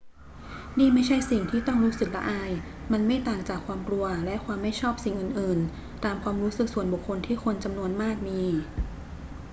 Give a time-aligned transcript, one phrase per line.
[0.79, 2.51] นี่ไม่ใช่สิ่งที่ต้องรู้สึกละอาย
[2.91, 8.41] มันไม่ต่างจากความกลัวและความไม่ชอบสิ่งอื่น ๆ ตามความรู้สึกส่วนบุคคลที่คนจำนวนมากมี